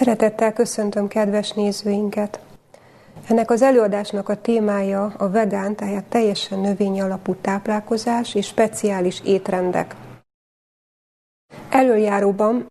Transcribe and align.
Szeretettel 0.00 0.52
köszöntöm 0.52 1.08
kedves 1.08 1.52
nézőinket! 1.52 2.40
Ennek 3.28 3.50
az 3.50 3.62
előadásnak 3.62 4.28
a 4.28 4.40
témája 4.40 5.04
a 5.04 5.30
vegán, 5.30 5.76
tehát 5.76 6.04
teljesen 6.04 6.58
növény 6.58 7.00
alapú 7.00 7.34
táplálkozás 7.34 8.34
és 8.34 8.46
speciális 8.46 9.20
étrendek. 9.24 9.96
Előjáróban 11.70 12.66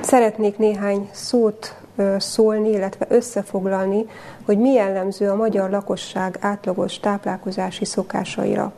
szeretnék 0.00 0.58
néhány 0.58 1.10
szót 1.12 1.76
szólni, 2.16 2.68
illetve 2.68 3.06
összefoglalni, 3.08 4.06
hogy 4.44 4.58
mi 4.58 4.70
jellemző 4.70 5.30
a 5.30 5.36
magyar 5.36 5.70
lakosság 5.70 6.36
átlagos 6.40 6.98
táplálkozási 6.98 7.84
szokásaira. 7.84 8.72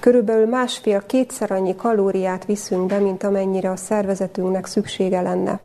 Körülbelül 0.00 0.46
másfél-kétszer 0.46 1.50
annyi 1.50 1.76
kalóriát 1.76 2.44
viszünk 2.44 2.86
be, 2.86 2.98
mint 2.98 3.22
amennyire 3.22 3.70
a 3.70 3.76
szervezetünknek 3.76 4.66
szüksége 4.66 5.20
lenne. 5.20 5.60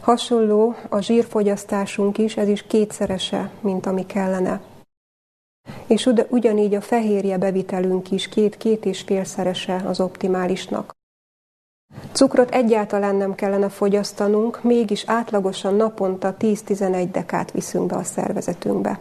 Hasonló 0.00 0.74
a 0.88 1.00
zsírfogyasztásunk 1.00 2.18
is, 2.18 2.36
ez 2.36 2.48
is 2.48 2.62
kétszerese, 2.62 3.50
mint 3.60 3.86
ami 3.86 4.06
kellene. 4.06 4.60
És 5.86 6.10
ugyanígy 6.28 6.74
a 6.74 6.80
fehérje 6.80 7.38
bevitelünk 7.38 8.10
is 8.10 8.28
két-két 8.28 8.84
és 8.84 9.00
félszerese 9.00 9.82
az 9.86 10.00
optimálisnak. 10.00 10.96
Cukrot 12.12 12.50
egyáltalán 12.50 13.14
nem 13.14 13.34
kellene 13.34 13.68
fogyasztanunk, 13.68 14.62
mégis 14.62 15.04
átlagosan 15.06 15.74
naponta 15.74 16.36
10-11 16.40 17.08
dekát 17.12 17.50
viszünk 17.50 17.86
be 17.86 17.96
a 17.96 18.02
szervezetünkbe. 18.02 19.00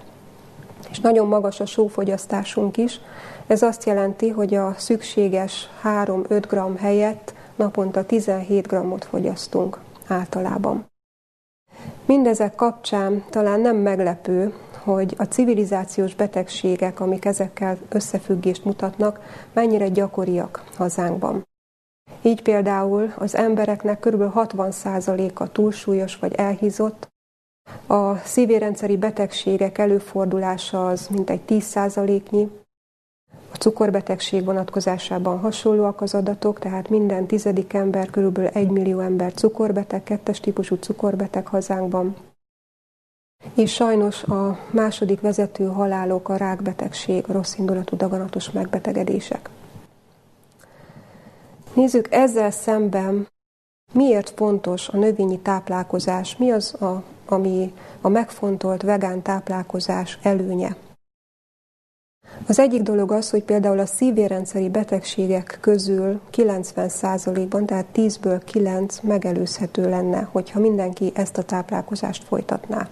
És 0.89 0.99
nagyon 0.99 1.27
magas 1.27 1.59
a 1.59 1.65
sófogyasztásunk 1.65 2.77
is. 2.77 2.99
Ez 3.47 3.61
azt 3.61 3.83
jelenti, 3.83 4.29
hogy 4.29 4.55
a 4.55 4.73
szükséges 4.77 5.69
3-5 5.83 6.43
g 6.49 6.79
helyett 6.79 7.33
naponta 7.55 8.05
17 8.05 8.67
g-ot 8.67 9.05
fogyasztunk 9.05 9.79
általában. 10.07 10.89
Mindezek 12.05 12.55
kapcsán 12.55 13.23
talán 13.29 13.59
nem 13.59 13.75
meglepő, 13.75 14.53
hogy 14.83 15.13
a 15.17 15.23
civilizációs 15.23 16.15
betegségek, 16.15 16.99
amik 16.99 17.25
ezekkel 17.25 17.77
összefüggést 17.89 18.65
mutatnak, 18.65 19.19
mennyire 19.53 19.87
gyakoriak 19.87 20.63
hazánkban. 20.75 21.47
Így 22.21 22.41
például 22.41 23.13
az 23.17 23.35
embereknek 23.35 23.99
kb. 23.99 24.21
60%-a 24.35 25.51
túlsúlyos 25.51 26.17
vagy 26.17 26.33
elhízott, 26.33 27.07
a 27.87 28.17
szívérendszeri 28.17 28.97
betegségek 28.97 29.77
előfordulása 29.77 30.87
az 30.87 31.07
mintegy 31.07 31.41
10%-nyi, 31.47 32.49
a 33.57 33.59
cukorbetegség 33.59 34.45
vonatkozásában 34.45 35.39
hasonlóak 35.39 36.01
az 36.01 36.13
adatok, 36.13 36.59
tehát 36.59 36.89
minden 36.89 37.25
tizedik 37.25 37.73
ember, 37.73 38.09
körülbelül 38.09 38.49
egy 38.49 38.69
millió 38.69 38.99
ember 38.99 39.33
cukorbeteg, 39.33 40.03
kettes 40.03 40.39
típusú 40.39 40.75
cukorbeteg 40.75 41.47
hazánkban. 41.47 42.15
És 43.53 43.73
sajnos 43.73 44.23
a 44.23 44.59
második 44.71 45.21
vezető 45.21 45.65
halálok 45.65 46.29
a 46.29 46.35
rákbetegség, 46.35 47.25
a 47.27 47.33
rossz 47.33 47.57
indulatú 47.57 47.97
daganatos 47.97 48.51
megbetegedések. 48.51 49.49
Nézzük 51.73 52.07
ezzel 52.11 52.51
szemben, 52.51 53.27
miért 53.93 54.29
fontos 54.29 54.89
a 54.89 54.97
növényi 54.97 55.39
táplálkozás, 55.39 56.37
mi 56.37 56.51
az, 56.51 56.81
a, 56.81 57.03
ami 57.25 57.73
a 58.01 58.09
megfontolt 58.09 58.81
vegán 58.81 59.21
táplálkozás 59.21 60.19
előnye. 60.21 60.75
Az 62.47 62.59
egyik 62.59 62.81
dolog 62.81 63.11
az, 63.11 63.29
hogy 63.29 63.43
például 63.43 63.79
a 63.79 63.85
szívérendszeri 63.85 64.69
betegségek 64.69 65.57
közül 65.61 66.19
90%-ban, 66.31 67.65
tehát 67.65 67.85
10-ből 67.93 68.41
9 68.45 68.99
megelőzhető 68.99 69.89
lenne, 69.89 70.29
hogyha 70.31 70.59
mindenki 70.59 71.11
ezt 71.15 71.37
a 71.37 71.43
táplálkozást 71.43 72.23
folytatná. 72.23 72.87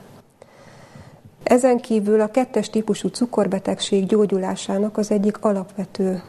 Ezen 1.44 1.78
kívül 1.78 2.22
a 2.22 2.32
kettes 2.32 2.70
típusú 2.70 3.08
cukorbetegség 3.08 4.06
gyógyulásának 4.06 4.98
az 4.98 5.12
egyik 5.12 5.44
alapvető 5.44 6.22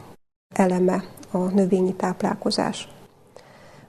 eleme 0.54 1.04
a 1.30 1.38
növényi 1.38 1.94
táplálkozás. 1.94 2.88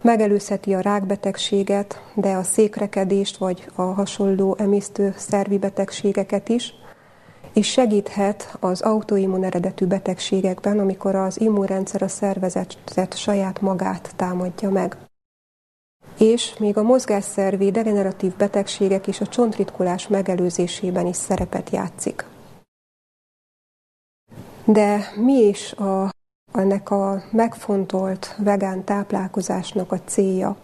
Megelőzheti 0.01 0.73
a 0.73 0.79
rákbetegséget, 0.79 2.01
de 2.15 2.31
a 2.31 2.43
székrekedést 2.43 3.37
vagy 3.37 3.67
a 3.75 3.81
hasonló 3.81 4.55
emésztő 4.59 5.13
szervi 5.17 5.57
betegségeket 5.57 6.49
is– 6.49 6.73
és 7.57 7.67
segíthet 7.67 8.57
az 8.59 8.81
autoimmun 8.81 9.43
eredetű 9.43 9.85
betegségekben, 9.85 10.79
amikor 10.79 11.15
az 11.15 11.41
immunrendszer 11.41 12.01
a 12.01 12.07
szervezetet 12.07 13.17
saját 13.17 13.61
magát 13.61 14.13
támadja 14.15 14.69
meg. 14.69 14.97
És 16.17 16.57
még 16.57 16.77
a 16.77 16.83
mozgásszervi 16.83 17.71
degeneratív 17.71 18.35
betegségek 18.35 19.07
és 19.07 19.21
a 19.21 19.27
csontritkulás 19.27 20.07
megelőzésében 20.07 21.05
is 21.05 21.15
szerepet 21.15 21.69
játszik. 21.69 22.25
De 24.65 25.11
mi 25.15 25.33
is 25.33 25.73
a, 25.73 26.09
ennek 26.53 26.91
a 26.91 27.23
megfontolt 27.31 28.35
vegán 28.37 28.83
táplálkozásnak 28.83 29.91
a 29.91 29.99
célja? 30.05 30.57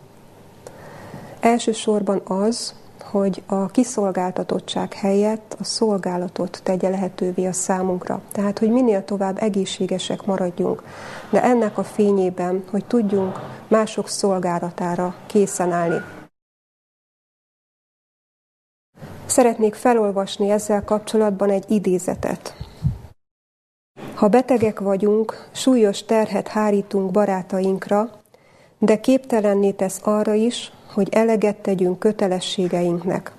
Elsősorban 1.39 2.21
az, 2.25 2.82
hogy 3.13 3.43
a 3.45 3.65
kiszolgáltatottság 3.65 4.93
helyett 4.93 5.55
a 5.59 5.63
szolgálatot 5.63 6.61
tegye 6.63 6.89
lehetővé 6.89 7.45
a 7.45 7.51
számunkra. 7.51 8.21
Tehát, 8.31 8.59
hogy 8.59 8.69
minél 8.69 9.05
tovább 9.05 9.37
egészségesek 9.41 10.25
maradjunk, 10.25 10.83
de 11.29 11.43
ennek 11.43 11.77
a 11.77 11.83
fényében, 11.83 12.63
hogy 12.69 12.85
tudjunk 12.85 13.39
mások 13.67 14.07
szolgálatára 14.07 15.15
készen 15.25 15.71
állni. 15.71 16.01
Szeretnék 19.25 19.73
felolvasni 19.73 20.49
ezzel 20.49 20.83
kapcsolatban 20.83 21.49
egy 21.49 21.65
idézetet. 21.67 22.55
Ha 24.13 24.27
betegek 24.27 24.79
vagyunk, 24.79 25.49
súlyos 25.51 26.03
terhet 26.03 26.47
hárítunk 26.47 27.11
barátainkra, 27.11 28.09
de 28.77 28.99
képtelenné 28.99 29.71
tesz 29.71 29.99
arra 30.03 30.33
is, 30.33 30.71
hogy 30.93 31.07
eleget 31.11 31.55
tegyünk 31.55 31.99
kötelességeinknek. 31.99 33.31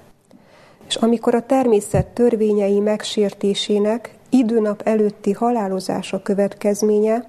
És 0.87 0.97
amikor 0.97 1.35
a 1.35 1.47
természet 1.47 2.07
törvényei 2.07 2.81
megsértésének 2.81 4.15
időnap 4.29 4.83
előtti 4.83 5.33
halálozása 5.33 6.23
következménye, 6.23 7.27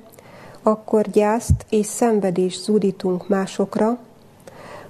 akkor 0.63 1.09
gyászt 1.09 1.65
és 1.69 1.85
szenvedést 1.85 2.63
zúdítunk 2.63 3.27
másokra, 3.27 3.99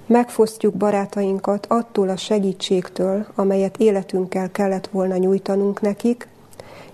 megfosztjuk 0.06 0.74
barátainkat 0.74 1.66
attól 1.68 2.08
a 2.08 2.16
segítségtől, 2.16 3.26
amelyet 3.34 3.76
életünkkel 3.76 4.50
kellett 4.50 4.86
volna 4.86 5.16
nyújtanunk 5.16 5.80
nekik, 5.80 6.28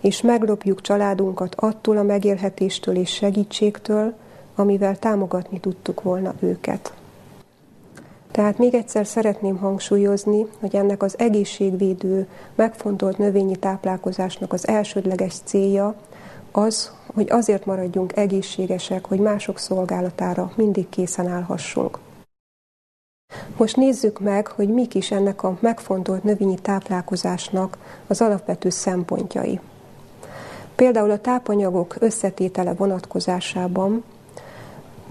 és 0.01 0.21
meglopjuk 0.21 0.81
családunkat 0.81 1.55
attól 1.55 1.97
a 1.97 2.03
megélhetéstől 2.03 2.97
és 2.97 3.11
segítségtől, 3.11 4.15
amivel 4.55 4.99
támogatni 4.99 5.61
tudtuk 5.61 6.03
volna 6.03 6.35
őket. 6.41 6.93
Tehát 8.33 8.59
még 8.59 8.75
egyszer 8.75 9.07
szeretném 9.07 9.57
hangsúlyozni, 9.57 10.47
hogy 10.61 10.77
ennek 10.77 11.03
az 11.03 11.19
egészségvédő, 11.19 12.29
megfontolt 12.55 13.19
növényi 13.19 13.57
táplálkozásnak 13.57 14.53
az 14.53 14.69
elsődleges 14.69 15.35
célja 15.45 15.95
az, 16.53 16.93
hogy 17.15 17.31
azért 17.31 17.67
maradjunk 17.67 18.17
egészségesek, 18.17 19.07
hogy 19.07 19.19
mások 19.19 19.59
szolgálatára 19.59 20.53
mindig 20.57 20.89
készen 20.89 21.27
állhassunk. 21.27 21.99
Most 23.57 23.77
nézzük 23.77 24.21
meg, 24.21 24.47
hogy 24.47 24.69
mik 24.69 24.95
is 24.95 25.11
ennek 25.11 25.43
a 25.43 25.59
megfontolt 25.61 26.25
növényi 26.25 26.59
táplálkozásnak 26.59 27.79
az 28.07 28.21
alapvető 28.21 28.71
szempontjai. 28.71 29.61
Például 30.75 31.11
a 31.11 31.21
tápanyagok 31.21 31.97
összetétele 31.99 32.75
vonatkozásában 32.75 34.05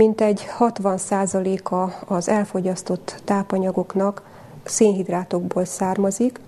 Mintegy 0.01 0.47
60%-a 0.59 2.13
az 2.13 2.29
elfogyasztott 2.29 3.21
tápanyagoknak 3.25 4.21
szénhidrátokból 4.63 5.65
származik, 5.65 6.39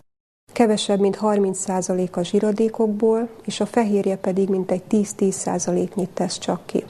kevesebb, 0.53 0.99
mint 0.99 1.17
30% 1.21 2.11
a 2.11 2.21
zsíradékokból, 2.21 3.29
és 3.45 3.59
a 3.59 3.65
fehérje 3.65 4.17
pedig 4.17 4.49
mintegy 4.49 4.83
10-10%-nyit 4.89 6.09
tesz 6.09 6.37
csak 6.37 6.65
ki. 6.65 6.85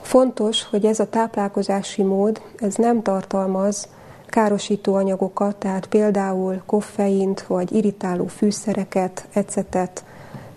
Fontos, 0.00 0.64
hogy 0.64 0.84
ez 0.84 1.00
a 1.00 1.08
táplálkozási 1.08 2.02
mód, 2.02 2.42
ez 2.56 2.74
nem 2.74 3.02
tartalmaz 3.02 3.88
károsító 4.26 4.94
anyagokat, 4.94 5.56
tehát 5.56 5.86
például 5.86 6.62
koffeint, 6.66 7.42
vagy 7.42 7.72
irritáló 7.72 8.26
fűszereket, 8.26 9.28
ecetet 9.32 10.04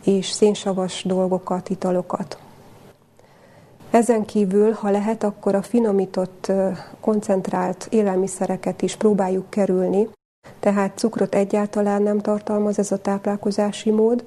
és 0.03 0.29
szénsavas 0.29 1.03
dolgokat, 1.03 1.69
italokat. 1.69 2.43
Ezen 3.95 4.25
kívül, 4.25 4.71
ha 4.71 4.89
lehet, 4.89 5.23
akkor 5.23 5.55
a 5.55 5.61
finomított, 5.61 6.51
koncentrált 6.99 7.87
élelmiszereket 7.89 8.81
is 8.81 8.95
próbáljuk 8.95 9.49
kerülni, 9.49 10.09
tehát 10.59 10.97
cukrot 10.97 11.35
egyáltalán 11.35 12.01
nem 12.01 12.19
tartalmaz 12.19 12.79
ez 12.79 12.91
a 12.91 13.01
táplálkozási 13.01 13.91
mód, 13.91 14.25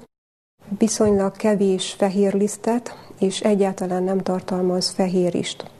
viszonylag 0.77 1.35
kevés 1.35 1.93
fehérlisztet, 1.93 3.11
és 3.19 3.41
egyáltalán 3.41 4.03
nem 4.03 4.17
tartalmaz 4.17 4.89
fehérist. 4.89 5.71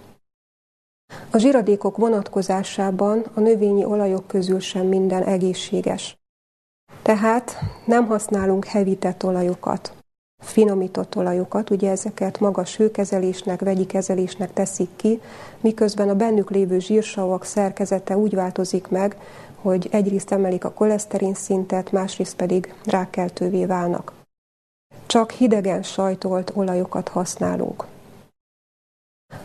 A 1.31 1.38
zsiradékok 1.38 1.97
vonatkozásában 1.97 3.25
a 3.33 3.39
növényi 3.39 3.85
olajok 3.85 4.27
közül 4.27 4.59
sem 4.59 4.88
minden 4.88 5.24
egészséges. 5.24 6.18
Tehát 7.01 7.57
nem 7.85 8.06
használunk 8.06 8.65
hevített 8.65 9.24
olajokat, 9.24 9.99
finomított 10.39 11.15
olajokat, 11.15 11.69
ugye 11.69 11.89
ezeket 11.89 12.39
magas 12.39 12.77
hőkezelésnek, 12.77 13.62
vegyi 13.62 13.86
kezelésnek 13.86 14.53
teszik 14.53 14.89
ki, 14.95 15.21
miközben 15.62 16.09
a 16.09 16.15
bennük 16.15 16.50
lévő 16.50 16.80
zsírsavak 16.80 17.44
szerkezete 17.44 18.18
úgy 18.18 18.36
változik 18.36 18.88
meg, 18.88 19.15
hogy 19.62 19.88
egyrészt 19.91 20.31
emelik 20.31 20.65
a 20.65 20.71
koleszterin 20.71 21.33
szintet, 21.33 21.91
másrészt 21.91 22.36
pedig 22.36 22.74
rákkeltővé 22.86 23.65
válnak. 23.65 24.13
Csak 25.06 25.31
hidegen 25.31 25.83
sajtolt 25.83 26.51
olajokat 26.56 27.07
használunk. 27.07 27.85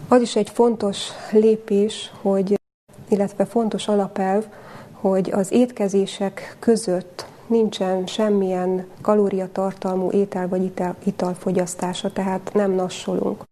Az 0.09 0.21
is 0.21 0.37
egy 0.37 0.51
fontos 0.51 1.09
lépés, 1.31 2.13
hogy, 2.23 2.61
illetve 3.09 3.45
fontos 3.45 3.89
alapelv, 3.89 4.45
hogy 4.93 5.31
az 5.31 5.53
étkezések 5.53 6.57
között 6.59 7.27
nincsen 7.47 8.07
semmilyen 8.07 8.87
kalóriatartalmú 9.01 10.11
étel 10.11 10.49
vagy 10.49 10.65
ital, 10.65 10.95
italfogyasztása, 11.05 12.13
tehát 12.13 12.51
nem 12.55 12.71
nassolunk. 12.71 13.43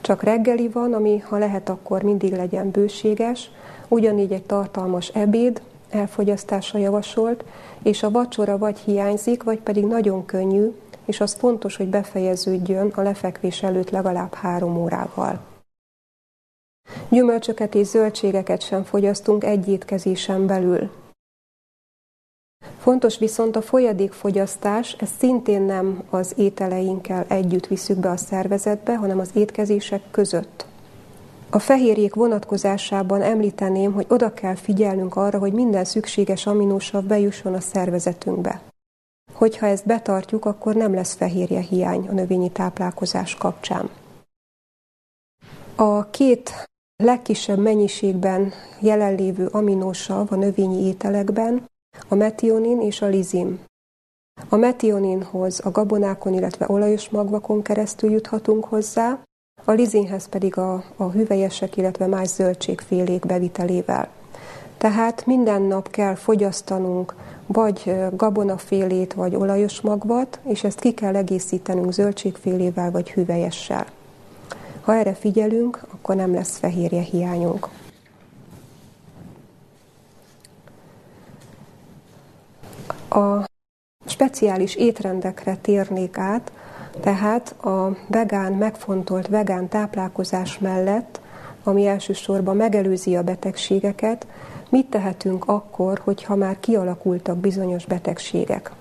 Csak 0.00 0.22
reggeli 0.22 0.68
van, 0.68 0.92
ami 0.92 1.18
ha 1.18 1.38
lehet, 1.38 1.68
akkor 1.68 2.02
mindig 2.02 2.32
legyen 2.32 2.70
bőséges, 2.70 3.50
ugyanígy 3.88 4.32
egy 4.32 4.46
tartalmas 4.46 5.08
ebéd 5.08 5.62
elfogyasztása 5.90 6.78
javasolt, 6.78 7.44
és 7.82 8.02
a 8.02 8.10
vacsora 8.10 8.58
vagy 8.58 8.78
hiányzik, 8.78 9.42
vagy 9.42 9.58
pedig 9.58 9.84
nagyon 9.84 10.24
könnyű, 10.24 10.72
és 11.04 11.20
az 11.20 11.34
fontos, 11.34 11.76
hogy 11.76 11.88
befejeződjön 11.88 12.88
a 12.94 13.00
lefekvés 13.00 13.62
előtt 13.62 13.90
legalább 13.90 14.34
három 14.34 14.76
órával. 14.76 15.40
Gyümölcsöket 17.08 17.74
és 17.74 17.86
zöldségeket 17.86 18.62
sem 18.62 18.84
fogyasztunk 18.84 19.44
egy 19.44 19.68
étkezésen 19.68 20.46
belül. 20.46 20.90
Fontos 22.78 23.18
viszont 23.18 23.56
a 23.56 23.62
folyadékfogyasztás, 23.62 24.96
ez 24.98 25.08
szintén 25.18 25.62
nem 25.62 26.02
az 26.10 26.32
ételeinkkel 26.36 27.24
együtt 27.28 27.66
viszük 27.66 27.98
be 27.98 28.10
a 28.10 28.16
szervezetbe, 28.16 28.96
hanem 28.96 29.18
az 29.18 29.30
étkezések 29.34 30.02
között. 30.10 30.66
A 31.50 31.58
fehérjék 31.58 32.14
vonatkozásában 32.14 33.22
említeném, 33.22 33.92
hogy 33.92 34.06
oda 34.08 34.32
kell 34.32 34.54
figyelnünk 34.54 35.16
arra, 35.16 35.38
hogy 35.38 35.52
minden 35.52 35.84
szükséges 35.84 36.46
aminósav 36.46 37.04
bejusson 37.04 37.54
a 37.54 37.60
szervezetünkbe. 37.60 38.62
Hogyha 39.32 39.66
ezt 39.66 39.86
betartjuk, 39.86 40.44
akkor 40.44 40.74
nem 40.74 40.94
lesz 40.94 41.14
fehérje 41.14 41.60
hiány 41.60 42.08
a 42.08 42.12
növényi 42.12 42.50
táplálkozás 42.50 43.34
kapcsán. 43.34 43.90
A 45.76 46.10
két 46.10 46.68
legkisebb 46.96 47.58
mennyiségben 47.58 48.52
jelenlévő 48.80 49.46
aminósav 49.46 50.26
a 50.30 50.36
növényi 50.36 50.86
ételekben 50.86 51.70
a 52.08 52.14
metionin 52.14 52.80
és 52.80 53.02
a 53.02 53.06
lizin. 53.06 53.60
A 54.48 54.56
metioninhoz 54.56 55.60
a 55.64 55.70
gabonákon, 55.70 56.34
illetve 56.34 56.66
olajos 56.68 57.08
magvakon 57.08 57.62
keresztül 57.62 58.10
juthatunk 58.10 58.64
hozzá, 58.64 59.22
a 59.64 59.72
lizinhez 59.72 60.28
pedig 60.28 60.58
a, 60.58 60.84
a 60.96 61.10
hüvelyesek, 61.10 61.76
illetve 61.76 62.06
más 62.06 62.28
zöldségfélék 62.28 63.26
bevitelével. 63.26 64.08
Tehát 64.78 65.26
minden 65.26 65.62
nap 65.62 65.90
kell 65.90 66.14
fogyasztanunk 66.14 67.14
vagy 67.46 67.94
gabonafélét, 68.16 69.12
vagy 69.12 69.34
olajos 69.34 69.80
magvat, 69.80 70.40
és 70.44 70.64
ezt 70.64 70.80
ki 70.80 70.94
kell 70.94 71.16
egészítenünk 71.16 71.92
zöldségfélével, 71.92 72.90
vagy 72.90 73.10
hüvelyessel. 73.10 73.86
Ha 74.80 74.94
erre 74.94 75.14
figyelünk, 75.14 75.80
akkor 75.90 76.16
nem 76.16 76.34
lesz 76.34 76.58
fehérje 76.58 77.00
hiányunk. 77.00 77.68
A 83.12 83.44
speciális 84.06 84.74
étrendekre 84.74 85.56
térnék 85.56 86.18
át, 86.18 86.52
tehát 87.00 87.64
a 87.64 87.96
vegán, 88.06 88.52
megfontolt 88.52 89.28
vegán 89.28 89.68
táplálkozás 89.68 90.58
mellett, 90.58 91.20
ami 91.64 91.86
elsősorban 91.86 92.56
megelőzi 92.56 93.16
a 93.16 93.22
betegségeket, 93.22 94.26
mit 94.68 94.86
tehetünk 94.86 95.48
akkor, 95.48 96.00
hogyha 96.04 96.36
már 96.36 96.60
kialakultak 96.60 97.36
bizonyos 97.36 97.86
betegségek. 97.86 98.72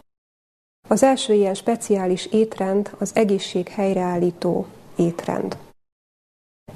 Az 0.88 1.04
első 1.04 1.34
ilyen 1.34 1.54
speciális 1.54 2.25
étrend 2.25 2.95
az 3.00 3.12
egészség 3.16 3.68
helyreállító 3.68 4.66
étrend. 4.95 5.57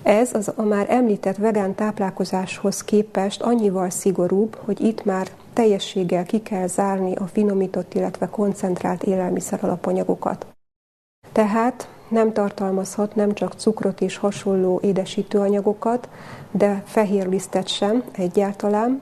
Ez 0.04 0.34
az 0.34 0.52
a 0.56 0.64
már 0.64 0.86
említett 0.90 1.36
vegán 1.36 1.76
táplálkozáshoz 1.76 2.84
képest 2.84 3.42
annyival 3.42 3.90
szigorúbb, 3.90 4.56
hogy 4.56 4.82
itt 4.82 5.06
már 5.06 5.28
teljességgel 5.56 6.26
ki 6.26 6.42
kell 6.42 6.68
zárni 6.68 7.16
a 7.16 7.28
finomított, 7.28 7.94
illetve 7.94 8.30
koncentrált 8.30 9.04
élelmiszer 9.04 9.64
alapanyagokat. 9.64 10.48
Tehát 11.32 11.90
nem 12.10 12.34
tartalmazhat 12.34 13.16
nem 13.16 13.34
csak 13.34 13.54
cukrot 13.54 14.02
és 14.02 14.18
hasonló 14.18 14.80
édesítőanyagokat, 14.84 16.10
de 16.52 16.84
fehér 16.86 17.28
lisztet 17.28 17.68
sem 17.68 18.04
egyáltalán. 18.12 19.02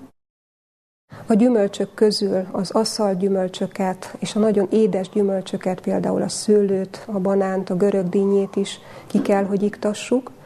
A 1.27 1.33
gyümölcsök 1.33 1.94
közül 1.94 2.47
az 2.51 2.71
asszal 2.71 3.15
gyümölcsöket 3.15 4.15
és 4.19 4.35
a 4.35 4.39
nagyon 4.39 4.67
édes 4.71 5.09
gyümölcsöket, 5.09 5.81
például 5.81 6.21
a 6.21 6.29
szőlőt, 6.29 7.03
a 7.07 7.19
banánt, 7.19 7.69
a 7.69 7.75
görög 7.75 8.09
dinnyét 8.09 8.56
is 8.56 8.79
ki 9.07 9.21
kell, 9.21 9.45
hogy 9.45 9.63
iktassuk– 9.63 10.31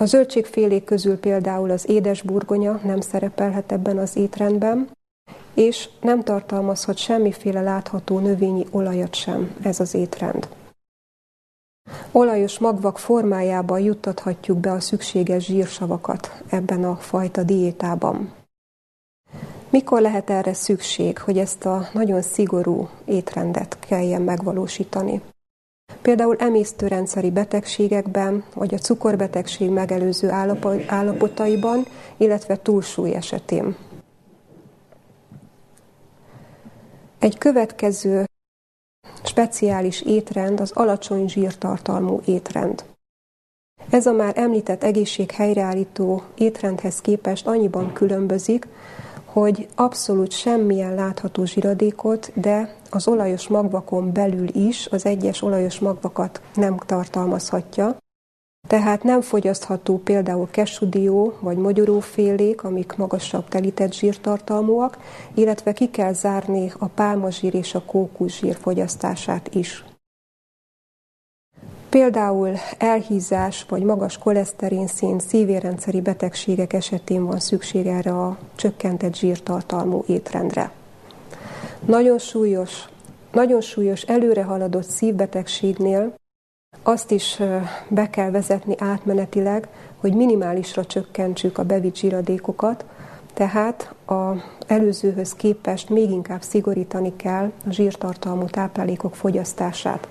a 0.00 0.04
zöldségfélék 0.04 0.84
közül 0.84 1.18
például 1.18 1.70
az 1.70 1.88
édes 1.88 2.22
burgonya 2.22 2.80
nem 2.84 3.00
szerepelhet 3.00 3.72
ebben 3.72 3.98
az 3.98 4.16
étrendben, 4.16 4.88
és 5.58 5.88
nem 6.00 6.22
tartalmazhat 6.22 6.96
semmiféle 6.96 7.60
látható 7.60 8.18
növényi 8.18 8.66
olajat 8.70 9.14
sem 9.14 9.56
ez 9.62 9.80
az 9.80 9.94
étrend. 9.94 10.48
Olajos 12.12 12.58
magvak 12.58 12.98
formájában 12.98 13.80
juttathatjuk 13.80 14.58
be 14.58 14.72
a 14.72 14.80
szükséges 14.80 15.44
zsírsavakat 15.44 16.42
ebben 16.48 16.84
a 16.84 16.96
fajta 16.96 17.42
diétában. 17.42 18.32
Mikor 19.70 20.00
lehet 20.00 20.30
erre 20.30 20.52
szükség, 20.52 21.18
hogy 21.18 21.38
ezt 21.38 21.64
a 21.64 21.88
nagyon 21.92 22.22
szigorú 22.22 22.88
étrendet 23.04 23.78
kelljen 23.78 24.22
megvalósítani? 24.22 25.22
Például 26.02 26.36
emésztőrendszeri 26.36 27.30
betegségekben, 27.30 28.44
vagy 28.54 28.74
a 28.74 28.78
cukorbetegség 28.78 29.70
megelőző 29.70 30.30
állapotaiban, 30.86 31.86
illetve 32.16 32.56
túlsúly 32.56 33.14
esetén. 33.14 33.76
Egy 37.18 37.38
következő 37.38 38.24
speciális 39.24 40.02
étrend 40.02 40.60
az 40.60 40.70
alacsony 40.72 41.28
zsírtartalmú 41.28 42.20
étrend. 42.24 42.84
Ez 43.90 44.06
a 44.06 44.12
már 44.12 44.32
említett 44.36 44.82
egészség 44.82 45.30
helyreállító 45.30 46.22
étrendhez 46.34 47.00
képest 47.00 47.46
annyiban 47.46 47.92
különbözik, 47.92 48.66
hogy 49.24 49.68
abszolút 49.74 50.32
semmilyen 50.32 50.94
látható 50.94 51.44
zsiradékot, 51.44 52.40
de 52.40 52.76
az 52.90 53.08
olajos 53.08 53.48
magvakon 53.48 54.12
belül 54.12 54.48
is 54.54 54.86
az 54.86 55.06
egyes 55.06 55.42
olajos 55.42 55.78
magvakat 55.78 56.42
nem 56.54 56.76
tartalmazhatja, 56.76 57.96
tehát 58.68 59.02
nem 59.02 59.20
fogyasztható 59.20 59.98
például 59.98 60.48
kesudió 60.50 61.32
vagy 61.40 61.56
mogyorófélék, 61.56 62.64
amik 62.64 62.96
magasabb 62.96 63.48
telített 63.48 63.92
zsírtartalmúak, 63.92 64.98
illetve 65.34 65.72
ki 65.72 65.90
kell 65.90 66.12
zárni 66.12 66.72
a 66.78 66.86
pálmazsír 66.86 67.54
és 67.54 67.74
a 67.74 67.82
kókuszsír 67.82 68.56
fogyasztását 68.60 69.54
is. 69.54 69.84
Például 71.88 72.54
elhízás 72.78 73.66
vagy 73.68 73.82
magas 73.82 74.18
koleszterinszín 74.18 75.18
szívérendszeri 75.18 76.00
betegségek 76.00 76.72
esetén 76.72 77.24
van 77.24 77.40
szükség 77.40 77.86
erre 77.86 78.10
a 78.10 78.38
csökkentett 78.54 79.14
zsírtartalmú 79.14 80.04
étrendre. 80.06 80.70
Nagyon 81.84 82.18
súlyos, 82.18 82.88
nagyon 83.32 83.60
súlyos 83.60 84.02
előrehaladott 84.02 84.88
szívbetegségnél 84.88 86.17
azt 86.88 87.10
is 87.10 87.40
be 87.88 88.10
kell 88.10 88.30
vezetni 88.30 88.74
átmenetileg, 88.78 89.68
hogy 90.00 90.14
minimálisra 90.14 90.84
csökkentsük 90.84 91.58
a 91.58 91.64
bevitt 91.64 91.96
zsíradékokat, 91.96 92.84
tehát 93.34 93.94
az 94.04 94.36
előzőhöz 94.66 95.34
képest 95.34 95.88
még 95.88 96.10
inkább 96.10 96.42
szigorítani 96.42 97.16
kell 97.16 97.52
a 97.66 97.70
zsírtartalmú 97.70 98.44
táplálékok 98.44 99.14
fogyasztását. 99.14 100.08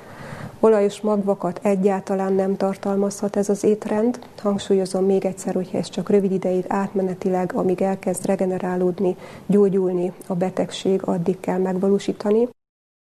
Olajos 0.59 1.01
magvakat 1.01 1.59
egyáltalán 1.63 2.33
nem 2.33 2.57
tartalmazhat 2.57 3.35
ez 3.35 3.49
az 3.49 3.63
étrend. 3.63 4.19
Hangsúlyozom 4.37 5.05
még 5.05 5.25
egyszer, 5.25 5.53
hogyha 5.53 5.77
ez 5.77 5.89
csak 5.89 6.09
rövid 6.09 6.31
ideig 6.31 6.65
átmenetileg, 6.67 7.51
amíg 7.55 7.81
elkezd 7.81 8.25
regenerálódni, 8.25 9.15
gyógyulni 9.45 10.13
a 10.27 10.35
betegség, 10.35 11.01
addig 11.03 11.39
kell 11.39 11.57
megvalósítani. 11.57 12.47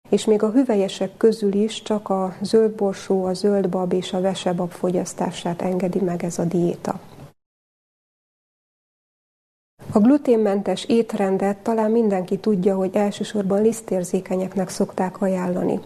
És 0.09 0.25
még 0.25 0.43
a 0.43 0.51
hüvelyesek 0.51 1.17
közül 1.17 1.53
is 1.53 1.81
csak 1.81 2.09
a 2.09 2.35
zöldborsó, 2.41 3.25
a 3.25 3.33
zöldbab 3.33 3.93
és 3.93 4.13
a 4.13 4.21
vesebab 4.21 4.71
fogyasztását 4.71 5.61
engedi 5.61 5.99
meg 5.99 6.23
ez 6.23 6.39
a 6.39 6.45
diéta. 6.45 6.99
A 9.91 9.99
gluténmentes 9.99 10.85
étrendet 10.85 11.57
talán 11.57 11.91
mindenki 11.91 12.37
tudja, 12.37 12.75
hogy 12.75 12.95
elsősorban 12.95 13.61
lisztérzékenyeknek 13.61 14.69
szokták 14.69 15.21
ajánlani. 15.21 15.79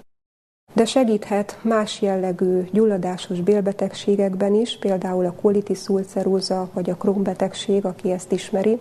De 0.73 0.85
segíthet 0.85 1.59
más 1.63 2.01
jellegű 2.01 2.69
gyulladásos 2.71 3.41
bélbetegségekben 3.41 4.53
is, 4.53 4.77
például 4.79 5.25
a 5.25 5.33
colitis 5.33 5.87
ulceróza 5.87 6.69
vagy 6.73 6.89
a 6.89 6.95
Crohn 6.95 7.23
betegség, 7.23 7.85
aki 7.85 8.11
ezt 8.11 8.31
ismeri, 8.31 8.79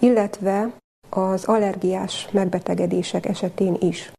illetve 0.00 0.72
az 1.10 1.44
allergiás 1.44 2.28
megbetegedések 2.30 3.26
esetén 3.26 3.76
is. 3.80 4.12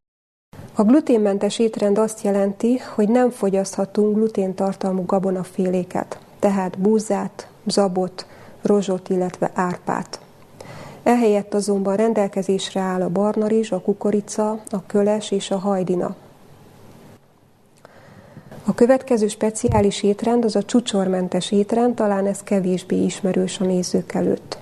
A 0.78 0.84
gluténmentes 0.84 1.60
étrend 1.60 1.98
azt 1.98 2.22
jelenti, 2.22 2.78
hogy 2.78 3.10
nem 3.10 3.30
fogyaszthatunk 3.30 4.16
gluténtartalmú 4.16 5.06
gabonaféléket, 5.06 6.20
tehát 6.40 6.80
búzát, 6.80 7.48
zabot, 7.66 8.26
rozsot, 8.62 9.10
illetve 9.10 9.52
árpát. 9.54 10.20
Ehelyett 11.04 11.54
azonban 11.54 11.96
rendelkezésre 11.96 12.80
áll 12.82 13.02
a 13.02 13.10
barna 13.10 13.48
rizs, 13.48 13.72
a 13.72 13.80
kukorica, 13.80 14.50
a 14.50 14.86
köles 14.86 15.32
és 15.32 15.52
a 15.52 15.58
hajdina. 15.58 16.16
A 18.66 18.74
következő 18.74 19.28
speciális 19.28 20.04
étrend 20.04 20.46
az 20.46 20.56
a 20.56 20.64
csúcsormentes 20.64 21.52
étrend, 21.52 21.96
talán 21.96 22.26
ez 22.26 22.44
kevésbé 22.44 23.04
ismerős 23.04 23.60
a 23.60 23.66
nézők 23.66 24.14
előtt. 24.14 24.58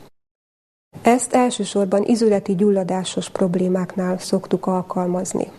Ezt 1.01 1.33
elsősorban 1.33 2.03
izületi 2.03 2.55
gyulladásos 2.55 3.29
problémáknál 3.29 4.17
szoktuk 4.17 4.65
alkalmazni. 4.65 5.51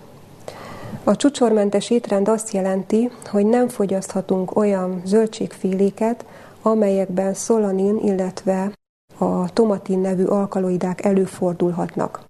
A 1.04 1.16
csúcsormentes 1.16 1.90
étrend 1.90 2.28
azt 2.28 2.50
jelenti, 2.52 3.10
hogy 3.30 3.46
nem 3.46 3.68
fogyaszthatunk 3.68 4.56
olyan 4.56 5.02
zöldségféléket, 5.04 6.26
amelyekben 6.62 7.34
szolanin, 7.34 7.98
illetve 7.98 8.72
a 9.18 9.52
tomatin 9.52 9.98
nevű 9.98 10.24
alkaloidák 10.24 11.04
előfordulhatnak. 11.04 12.24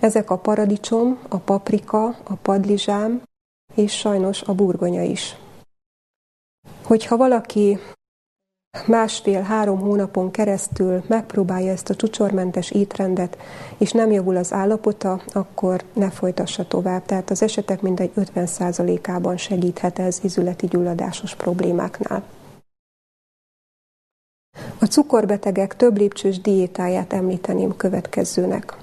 Ezek 0.00 0.30
a 0.30 0.38
paradicsom, 0.38 1.18
a 1.28 1.36
paprika, 1.36 2.04
a 2.06 2.34
padlizsám 2.42 3.22
és 3.74 3.98
sajnos 3.98 4.42
a 4.42 4.54
burgonya 4.54 5.02
is. 5.02 5.36
Hogyha 6.82 7.16
valaki 7.16 7.78
másfél-három 8.86 9.80
hónapon 9.80 10.30
keresztül 10.30 11.02
megpróbálja 11.06 11.72
ezt 11.72 11.90
a 11.90 11.94
csúcsormentes 11.94 12.70
étrendet, 12.70 13.38
és 13.78 13.92
nem 13.92 14.10
javul 14.10 14.36
az 14.36 14.52
állapota, 14.52 15.22
akkor 15.32 15.84
ne 15.92 16.10
folytassa 16.10 16.66
tovább. 16.66 17.04
Tehát 17.04 17.30
az 17.30 17.42
esetek 17.42 17.80
mindegy 17.80 18.12
50%-ában 18.16 19.36
segíthet 19.36 19.98
ez 19.98 20.18
izületi 20.22 20.66
gyulladásos 20.66 21.34
problémáknál. 21.34 22.22
A 24.80 24.84
cukorbetegek 24.84 25.76
több 25.76 25.96
lépcsős 25.96 26.40
diétáját 26.40 27.12
említeném 27.12 27.76
következőnek. 27.76 28.76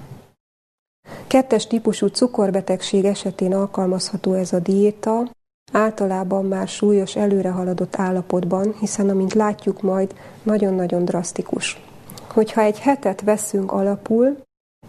Kettes 1.26 1.66
típusú 1.66 2.06
cukorbetegség 2.06 3.04
esetén 3.04 3.54
alkalmazható 3.54 4.32
ez 4.32 4.52
a 4.52 4.58
diéta, 4.58 5.30
általában 5.72 6.44
már 6.44 6.68
súlyos 6.68 7.16
előrehaladott 7.16 7.96
állapotban, 7.96 8.74
hiszen 8.78 9.08
amint 9.08 9.34
látjuk 9.34 9.82
majd, 9.82 10.14
nagyon-nagyon 10.42 11.04
drasztikus. 11.04 11.80
Hogyha 12.28 12.60
egy 12.60 12.78
hetet 12.78 13.20
veszünk 13.20 13.72
alapul, 13.72 14.36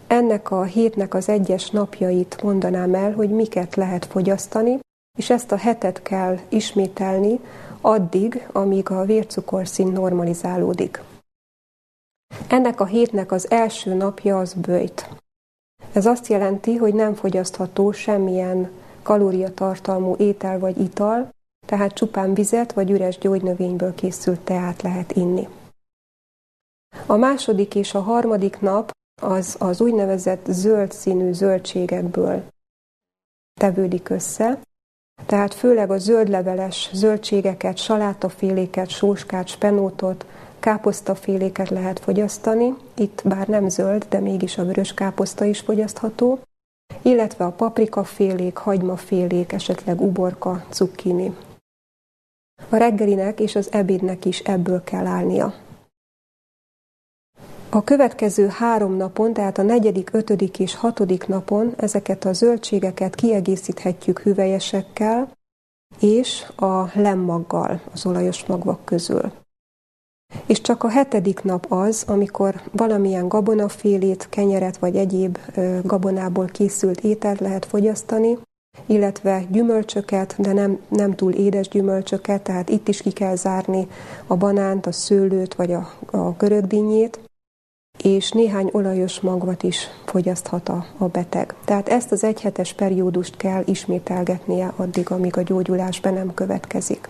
ennek 0.06 0.50
a 0.50 0.62
hétnek 0.62 1.14
az 1.14 1.28
egyes 1.28 1.70
napjait 1.70 2.42
mondanám 2.42 2.94
el, 2.94 3.12
hogy 3.12 3.30
miket 3.30 3.74
lehet 3.74 4.04
fogyasztani, 4.04 4.78
és 5.18 5.30
ezt 5.30 5.52
a 5.52 5.56
hetet 5.56 6.02
kell 6.02 6.38
ismételni 6.48 7.40
addig, 7.80 8.48
amíg 8.52 8.90
a 8.90 9.04
vércukorszint 9.04 9.92
normalizálódik. 9.92 11.02
Ennek 12.48 12.80
a 12.80 12.84
hétnek 12.84 13.32
az 13.32 13.50
első 13.50 13.94
napja 13.94 14.38
az 14.38 14.54
bőjt. 14.54 15.08
Ez 15.92 16.06
azt 16.06 16.26
jelenti, 16.26 16.76
hogy 16.76 16.94
nem 16.94 17.14
fogyasztható 17.14 17.92
semmilyen 17.92 18.70
kalóriatartalmú 19.04 20.14
étel 20.18 20.58
vagy 20.58 20.80
ital, 20.80 21.28
tehát 21.66 21.92
csupán 21.92 22.34
vizet 22.34 22.72
vagy 22.72 22.90
üres 22.90 23.18
gyógynövényből 23.18 23.94
készült 23.94 24.40
teát 24.40 24.82
lehet 24.82 25.12
inni. 25.12 25.48
A 27.06 27.16
második 27.16 27.74
és 27.74 27.94
a 27.94 28.00
harmadik 28.00 28.60
nap 28.60 28.90
az 29.22 29.56
az 29.58 29.80
úgynevezett 29.80 30.46
zöld 30.48 30.92
színű 30.92 31.32
zöldségekből 31.32 32.42
tevődik 33.60 34.08
össze, 34.08 34.58
tehát 35.26 35.54
főleg 35.54 35.90
a 35.90 35.98
zöldleveles 35.98 36.90
zöldségeket, 36.92 37.76
salátaféléket, 37.76 38.88
sóskát, 38.88 39.48
spenótot, 39.48 40.26
káposztaféléket 40.60 41.68
lehet 41.68 41.98
fogyasztani, 41.98 42.74
itt 42.94 43.22
bár 43.24 43.48
nem 43.48 43.68
zöld, 43.68 44.06
de 44.08 44.20
mégis 44.20 44.58
a 44.58 44.64
vörös 44.64 44.94
káposzta 44.94 45.44
is 45.44 45.60
fogyasztható, 45.60 46.38
illetve 47.02 47.44
a 47.44 47.50
paprikafélék, 47.50 48.56
hagymafélék, 48.56 49.52
esetleg 49.52 50.00
uborka, 50.00 50.64
cukkini. 50.70 51.36
A 52.68 52.76
reggelinek 52.76 53.40
és 53.40 53.54
az 53.54 53.72
ebédnek 53.72 54.24
is 54.24 54.38
ebből 54.38 54.84
kell 54.84 55.06
állnia. 55.06 55.54
A 57.70 57.84
következő 57.84 58.46
három 58.48 58.96
napon, 58.96 59.32
tehát 59.32 59.58
a 59.58 59.62
negyedik, 59.62 60.10
ötödik 60.12 60.58
és 60.58 60.74
hatodik 60.74 61.26
napon 61.26 61.74
ezeket 61.76 62.24
a 62.24 62.32
zöldségeket 62.32 63.14
kiegészíthetjük 63.14 64.20
hüvelyesekkel 64.20 65.32
és 66.00 66.46
a 66.56 66.90
lemmaggal 66.94 67.80
az 67.92 68.06
olajos 68.06 68.46
magvak 68.46 68.84
közül. 68.84 69.32
És 70.46 70.60
csak 70.60 70.82
a 70.82 70.88
hetedik 70.88 71.42
nap 71.42 71.66
az, 71.68 72.04
amikor 72.06 72.60
valamilyen 72.72 73.28
gabonafélét, 73.28 74.26
kenyeret 74.30 74.76
vagy 74.76 74.96
egyéb 74.96 75.38
gabonából 75.82 76.46
készült 76.46 77.00
ételt 77.00 77.40
lehet 77.40 77.64
fogyasztani, 77.64 78.38
illetve 78.86 79.44
gyümölcsöket, 79.50 80.34
de 80.38 80.52
nem, 80.52 80.78
nem 80.88 81.14
túl 81.14 81.32
édes 81.32 81.68
gyümölcsöket, 81.68 82.42
tehát 82.42 82.68
itt 82.68 82.88
is 82.88 83.02
ki 83.02 83.10
kell 83.10 83.34
zárni 83.36 83.88
a 84.26 84.36
banánt, 84.36 84.86
a 84.86 84.92
szőlőt 84.92 85.54
vagy 85.54 85.72
a, 85.72 85.92
a 86.10 86.30
görögdínyét, 86.38 87.20
és 88.02 88.30
néhány 88.30 88.68
olajos 88.72 89.20
magvat 89.20 89.62
is 89.62 89.88
fogyaszthat 90.04 90.68
a, 90.68 90.86
a 90.98 91.04
beteg. 91.04 91.54
Tehát 91.64 91.88
ezt 91.88 92.12
az 92.12 92.24
egyhetes 92.24 92.72
periódust 92.72 93.36
kell 93.36 93.62
ismételgetnie 93.66 94.72
addig, 94.76 95.10
amíg 95.10 95.36
a 95.36 95.42
gyógyulás 95.42 96.00
be 96.00 96.10
nem 96.10 96.34
következik. 96.34 97.08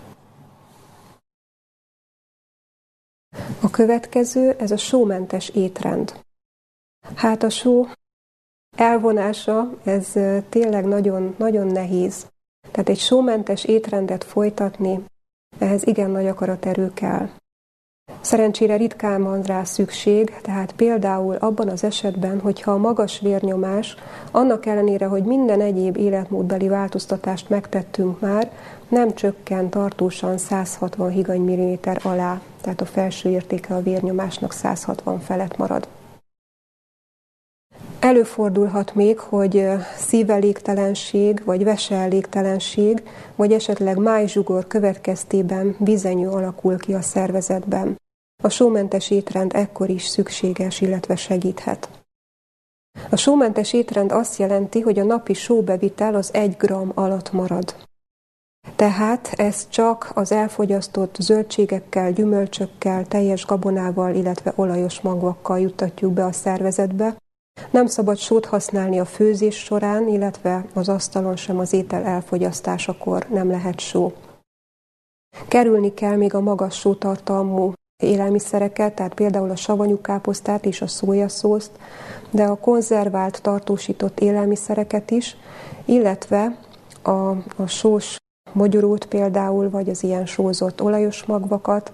Következő, 3.75 4.51
ez 4.51 4.71
a 4.71 4.77
sómentes 4.77 5.49
étrend. 5.49 6.23
Hát 7.15 7.43
a 7.43 7.49
só 7.49 7.85
elvonása, 8.77 9.77
ez 9.83 10.11
tényleg 10.49 10.85
nagyon, 10.85 11.35
nagyon 11.37 11.67
nehéz. 11.67 12.27
Tehát 12.71 12.89
egy 12.89 12.99
sómentes 12.99 13.63
étrendet 13.63 14.23
folytatni, 14.23 15.03
ehhez 15.59 15.87
igen 15.87 16.09
nagy 16.09 16.27
akaraterő 16.27 16.93
kell. 16.93 17.29
Szerencsére 18.25 18.75
ritkán 18.75 19.23
van 19.23 19.41
rá 19.41 19.63
szükség, 19.63 20.35
tehát 20.41 20.71
például 20.71 21.35
abban 21.35 21.69
az 21.69 21.83
esetben, 21.83 22.39
hogyha 22.39 22.71
a 22.71 22.77
magas 22.77 23.19
vérnyomás, 23.19 23.95
annak 24.31 24.65
ellenére, 24.65 25.05
hogy 25.05 25.23
minden 25.23 25.61
egyéb 25.61 25.97
életmódbeli 25.97 26.67
változtatást 26.67 27.49
megtettünk 27.49 28.19
már, 28.19 28.51
nem 28.87 29.13
csökken 29.13 29.69
tartósan 29.69 30.37
160 30.37 31.09
higany 31.09 31.41
milliméter 31.41 31.99
alá, 32.03 32.41
tehát 32.61 32.81
a 32.81 32.85
felső 32.85 33.29
értéke 33.29 33.75
a 33.75 33.81
vérnyomásnak 33.81 34.51
160 34.51 35.19
felett 35.19 35.57
marad. 35.57 35.87
Előfordulhat 38.05 38.95
még, 38.95 39.19
hogy 39.19 39.67
szívelégtelenség, 39.97 41.41
vagy 41.45 41.63
veseelégtelenség, 41.63 43.03
vagy 43.35 43.51
esetleg 43.51 43.97
májzsugor 43.97 44.67
következtében 44.67 45.75
bizenyő 45.79 46.29
alakul 46.29 46.77
ki 46.77 46.93
a 46.93 47.01
szervezetben. 47.01 47.95
A 48.43 48.49
sómentes 48.49 49.11
étrend 49.11 49.51
ekkor 49.53 49.89
is 49.89 50.05
szükséges, 50.05 50.81
illetve 50.81 51.15
segíthet. 51.15 51.89
A 53.09 53.15
sómentes 53.15 53.73
étrend 53.73 54.11
azt 54.11 54.37
jelenti, 54.39 54.81
hogy 54.81 54.99
a 54.99 55.03
napi 55.03 55.33
sóbevitel 55.33 56.15
az 56.15 56.33
1 56.33 56.55
g 56.57 56.71
alatt 56.93 57.31
marad. 57.31 57.75
Tehát 58.75 59.33
ez 59.35 59.69
csak 59.69 60.11
az 60.15 60.31
elfogyasztott 60.31 61.15
zöldségekkel, 61.19 62.11
gyümölcsökkel, 62.11 63.05
teljes 63.05 63.45
gabonával, 63.45 64.15
illetve 64.15 64.53
olajos 64.55 65.01
magvakkal 65.01 65.59
juttatjuk 65.59 66.13
be 66.13 66.25
a 66.25 66.31
szervezetbe. 66.31 67.15
Nem 67.71 67.85
szabad 67.85 68.17
sót 68.17 68.45
használni 68.45 68.99
a 68.99 69.05
főzés 69.05 69.55
során, 69.55 70.07
illetve 70.07 70.65
az 70.73 70.89
asztalon 70.89 71.35
sem 71.35 71.59
az 71.59 71.73
étel 71.73 72.03
elfogyasztásakor 72.03 73.27
nem 73.29 73.49
lehet 73.49 73.79
só. 73.79 74.13
Kerülni 75.47 75.93
kell 75.93 76.15
még 76.15 76.33
a 76.33 76.41
magas 76.41 76.79
sótartalmú 76.79 77.73
élelmiszereket, 78.03 78.95
tehát 78.95 79.13
például 79.13 79.49
a 79.49 79.55
savanyú 79.55 80.01
káposztát 80.01 80.65
és 80.65 80.81
a 80.81 80.87
szójaszószt, 80.87 81.71
de 82.29 82.43
a 82.43 82.55
konzervált, 82.55 83.41
tartósított 83.41 84.19
élelmiszereket 84.19 85.11
is, 85.11 85.37
illetve 85.85 86.59
a, 87.01 87.29
a 87.55 87.67
sós 87.67 88.17
mogyorót 88.53 89.05
például, 89.05 89.69
vagy 89.69 89.89
az 89.89 90.03
ilyen 90.03 90.25
sózott 90.25 90.81
olajos 90.81 91.25
magvakat, 91.25 91.93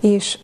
és 0.00 0.38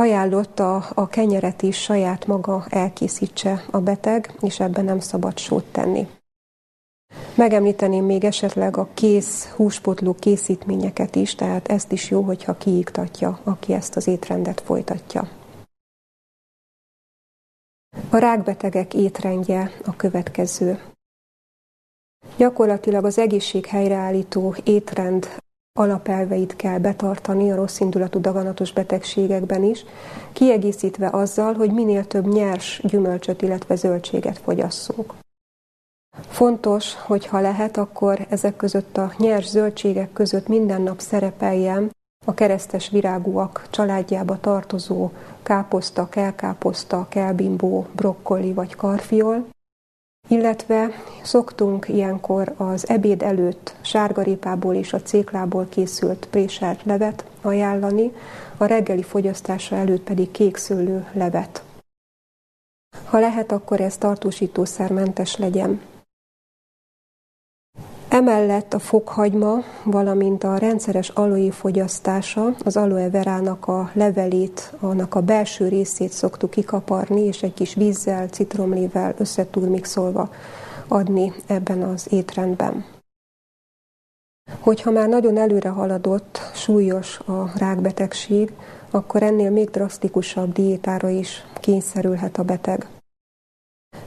Ajánlott 0.00 0.58
a, 0.58 0.84
a 0.94 1.08
kenyeret 1.08 1.62
is 1.62 1.82
saját 1.82 2.26
maga 2.26 2.64
elkészítse 2.68 3.64
a 3.70 3.80
beteg, 3.80 4.34
és 4.40 4.60
ebben 4.60 4.84
nem 4.84 5.00
szabad 5.00 5.38
sót 5.38 5.64
tenni. 5.64 6.08
Megemlíteném 7.34 8.04
még 8.04 8.24
esetleg 8.24 8.76
a 8.76 8.88
kész 8.94 9.48
húspotló 9.48 10.14
készítményeket 10.14 11.16
is, 11.16 11.34
tehát 11.34 11.68
ezt 11.68 11.92
is 11.92 12.10
jó, 12.10 12.22
hogyha 12.22 12.56
kiiktatja, 12.56 13.40
aki 13.44 13.72
ezt 13.72 13.96
az 13.96 14.06
étrendet 14.06 14.60
folytatja. 14.60 15.28
A 18.10 18.16
rákbetegek 18.16 18.94
étrendje 18.94 19.70
a 19.84 19.96
következő. 19.96 20.82
Gyakorlatilag 22.36 23.04
az 23.04 23.18
egészség 23.18 23.66
helyreállító 23.66 24.54
étrend 24.64 25.28
alapelveit 25.78 26.56
kell 26.56 26.78
betartani 26.78 27.50
a 27.50 27.54
rosszindulatú 27.54 28.20
daganatos 28.20 28.72
betegségekben 28.72 29.62
is, 29.62 29.84
kiegészítve 30.32 31.08
azzal, 31.08 31.54
hogy 31.54 31.72
minél 31.72 32.06
több 32.06 32.26
nyers 32.26 32.80
gyümölcsöt, 32.84 33.42
illetve 33.42 33.74
zöldséget 33.74 34.38
fogyasszunk. 34.38 35.14
Fontos, 36.28 36.94
hogy 36.94 37.26
ha 37.26 37.40
lehet, 37.40 37.76
akkor 37.76 38.26
ezek 38.28 38.56
között 38.56 38.96
a 38.96 39.12
nyers 39.18 39.48
zöldségek 39.48 40.12
között 40.12 40.48
minden 40.48 40.82
nap 40.82 41.00
szerepeljen 41.00 41.90
a 42.26 42.34
keresztes 42.34 42.88
virágúak 42.88 43.66
családjába 43.70 44.40
tartozó 44.40 45.10
káposzta, 45.42 46.08
kelkáposzta, 46.08 47.06
kelbimbó, 47.08 47.86
brokkoli 47.92 48.52
vagy 48.52 48.74
karfiol, 48.74 49.46
illetve 50.30 50.90
szoktunk 51.22 51.88
ilyenkor 51.88 52.54
az 52.56 52.88
ebéd 52.88 53.22
előtt 53.22 53.74
sárgarépából 53.80 54.74
és 54.74 54.92
a 54.92 55.02
céklából 55.02 55.66
készült 55.68 56.26
préselt 56.30 56.80
levet 56.84 57.24
ajánlani, 57.42 58.12
a 58.56 58.64
reggeli 58.64 59.02
fogyasztása 59.02 59.76
előtt 59.76 60.02
pedig 60.02 60.30
kékszőlő 60.30 61.06
levet. 61.12 61.62
Ha 63.04 63.18
lehet, 63.18 63.52
akkor 63.52 63.80
ez 63.80 63.96
tartósítószermentes 63.96 65.36
legyen. 65.36 65.80
Emellett 68.10 68.74
a 68.74 68.78
fokhagyma, 68.78 69.58
valamint 69.84 70.44
a 70.44 70.56
rendszeres 70.56 71.08
aloe 71.08 71.50
fogyasztása, 71.50 72.54
az 72.64 72.76
aloe 72.76 73.10
verának 73.10 73.66
a 73.66 73.90
levelét, 73.92 74.72
annak 74.80 75.14
a 75.14 75.20
belső 75.20 75.68
részét 75.68 76.10
szoktuk 76.10 76.50
kikaparni, 76.50 77.20
és 77.20 77.42
egy 77.42 77.54
kis 77.54 77.74
vízzel, 77.74 78.28
citromlével 78.28 79.14
összetúrmixolva 79.18 80.30
adni 80.88 81.32
ebben 81.46 81.82
az 81.82 82.06
étrendben. 82.12 82.84
Hogyha 84.60 84.90
már 84.90 85.08
nagyon 85.08 85.36
előre 85.36 85.68
haladott, 85.68 86.38
súlyos 86.54 87.18
a 87.18 87.58
rákbetegség, 87.58 88.52
akkor 88.90 89.22
ennél 89.22 89.50
még 89.50 89.70
drasztikusabb 89.70 90.52
diétára 90.52 91.08
is 91.08 91.44
kényszerülhet 91.60 92.38
a 92.38 92.42
beteg. 92.42 92.99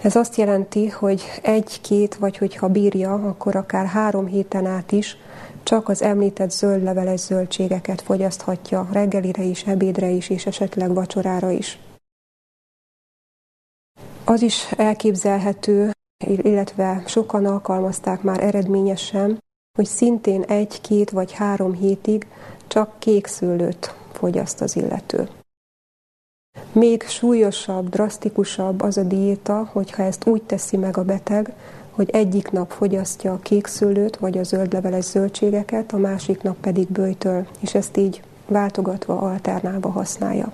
Ez 0.01 0.15
azt 0.15 0.35
jelenti, 0.35 0.87
hogy 0.87 1.23
egy-két, 1.41 2.15
vagy 2.15 2.37
hogyha 2.37 2.67
bírja, 2.67 3.13
akkor 3.13 3.55
akár 3.55 3.85
három 3.85 4.25
héten 4.25 4.65
át 4.65 4.91
is 4.91 5.17
csak 5.63 5.89
az 5.89 6.01
említett 6.01 6.51
zöld 6.51 6.83
leveles 6.83 7.19
zöldségeket 7.19 8.01
fogyaszthatja 8.01 8.87
reggelire 8.91 9.43
is, 9.43 9.63
ebédre 9.63 10.09
is, 10.09 10.29
és 10.29 10.45
esetleg 10.45 10.93
vacsorára 10.93 11.51
is. 11.51 11.79
Az 14.25 14.41
is 14.41 14.71
elképzelhető, 14.71 15.91
illetve 16.25 17.03
sokan 17.07 17.45
alkalmazták 17.45 18.21
már 18.21 18.43
eredményesen, 18.43 19.39
hogy 19.77 19.85
szintén 19.85 20.41
egy-két 20.41 21.09
vagy 21.09 21.31
három 21.31 21.73
hétig 21.73 22.27
csak 22.67 22.99
kék 22.99 23.27
szőlőt 23.27 23.95
fogyaszt 24.11 24.61
az 24.61 24.75
illető. 24.75 25.29
Még 26.73 27.03
súlyosabb, 27.07 27.89
drasztikusabb 27.89 28.81
az 28.81 28.97
a 28.97 29.03
diéta, 29.03 29.69
hogyha 29.71 30.03
ezt 30.03 30.27
úgy 30.27 30.41
teszi 30.41 30.77
meg 30.77 30.97
a 30.97 31.03
beteg, 31.03 31.53
hogy 31.91 32.09
egyik 32.09 32.51
nap 32.51 32.71
fogyasztja 32.71 33.33
a 33.33 33.39
kékszőlőt 33.39 34.17
vagy 34.17 34.37
a 34.37 34.43
zöldleveles 34.43 35.05
zöldségeket, 35.05 35.91
a 35.93 35.97
másik 35.97 36.41
nap 36.41 36.57
pedig 36.61 36.87
bőjtől, 36.87 37.47
és 37.59 37.73
ezt 37.73 37.97
így 37.97 38.21
váltogatva, 38.47 39.19
alternálva 39.19 39.89
használja. 39.89 40.51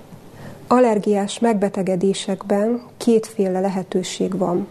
Allergiás 0.67 1.39
megbetegedésekben 1.39 2.81
kétféle 2.97 3.59
lehetőség 3.59 4.37
van. 4.37 4.67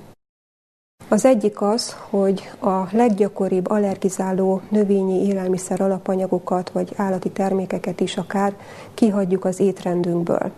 Az 1.08 1.24
egyik 1.24 1.60
az, 1.60 1.96
hogy 2.10 2.50
a 2.60 2.96
leggyakoribb 2.96 3.70
allergizáló 3.70 4.60
növényi 4.70 5.26
élelmiszer 5.26 5.80
alapanyagokat 5.80 6.70
vagy 6.70 6.92
állati 6.96 7.30
termékeket 7.30 8.00
is 8.00 8.16
akár 8.16 8.56
kihagyjuk 8.94 9.44
az 9.44 9.60
étrendünkből. 9.60 10.52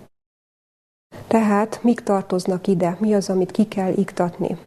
Tehát 1.26 1.82
mik 1.82 2.00
tartoznak 2.00 2.66
ide, 2.66 2.96
mi 3.00 3.14
az, 3.14 3.30
amit 3.30 3.50
ki 3.50 3.68
kell 3.68 3.92
iktatni. 3.92 4.58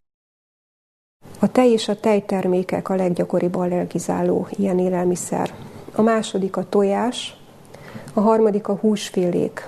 A 1.40 1.52
tej 1.52 1.72
és 1.72 1.88
a 1.88 2.00
tejtermékek 2.00 2.90
a 2.90 2.96
leggyakoribb 2.96 3.56
allergizáló 3.56 4.48
ilyen 4.50 4.80
élelmiszer. 4.80 5.56
A 5.96 6.02
második 6.02 6.58
a 6.58 6.70
tojás, 6.70 7.38
a 8.14 8.20
harmadik 8.20 8.68
a 8.68 8.76
húsfélék, 8.76 9.68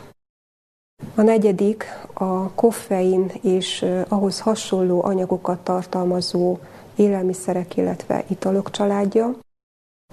a 1.16 1.22
negyedik 1.22 1.86
a 2.14 2.50
koffein 2.50 3.32
és 3.42 3.86
ahhoz 4.08 4.40
hasonló 4.40 5.04
anyagokat 5.04 5.60
tartalmazó 5.60 6.58
élelmiszerek, 6.96 7.78
illetve 7.78 8.24
italok 8.28 8.72
családja. 8.72 9.36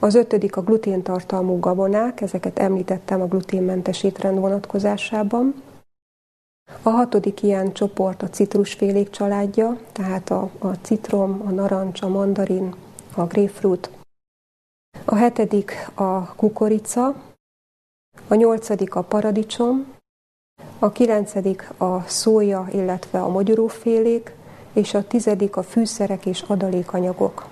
Az 0.01 0.15
ötödik 0.15 0.57
a 0.57 0.63
gluténtartalmú 0.63 1.59
gabonák, 1.59 2.21
ezeket 2.21 2.59
említettem 2.59 3.21
a 3.21 3.27
gluténmentes 3.27 4.03
étrend 4.03 4.39
vonatkozásában. 4.39 5.55
A 6.83 6.89
hatodik 6.89 7.43
ilyen 7.43 7.73
csoport 7.73 8.23
a 8.23 8.29
citrusfélék 8.29 9.11
családja, 9.11 9.79
tehát 9.93 10.31
a, 10.31 10.51
a 10.59 10.67
citrom, 10.67 11.43
a 11.47 11.51
narancs, 11.51 12.03
a 12.03 12.09
mandarin, 12.09 12.75
a 13.15 13.25
grapefruit. 13.25 13.91
A 15.05 15.15
hetedik 15.15 15.91
a 15.95 16.35
kukorica, 16.35 17.15
a 18.29 18.35
nyolcadik 18.35 18.95
a 18.95 19.03
paradicsom, 19.03 19.95
a 20.79 20.93
kilencedik 20.93 21.71
a 21.79 22.03
szója, 22.03 22.69
illetve 22.73 23.23
a 23.23 23.29
magyarófélék, 23.29 24.35
és 24.73 24.95
a 24.95 25.07
tizedik 25.07 25.57
a 25.57 25.63
fűszerek 25.63 26.27
és 26.27 26.43
adalékanyagok. 26.43 27.49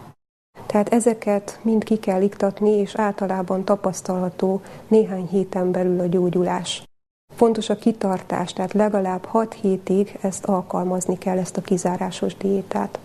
Tehát 0.66 0.88
ezeket 0.88 1.60
mind 1.62 1.84
ki 1.84 1.98
kell 1.98 2.22
iktatni, 2.22 2.70
és 2.70 2.94
általában 2.94 3.64
tapasztalható 3.64 4.60
néhány 4.88 5.26
héten 5.26 5.72
belül 5.72 6.00
a 6.00 6.06
gyógyulás. 6.06 6.89
Fontos 7.40 7.68
a 7.68 7.76
kitartás, 7.76 8.52
tehát 8.52 8.72
legalább 8.72 9.24
6 9.24 9.54
hétig 9.54 10.18
ezt 10.20 10.44
alkalmazni 10.44 11.18
kell, 11.18 11.38
ezt 11.38 11.56
a 11.56 11.60
kizárásos 11.60 12.36
diétát. 12.36 12.98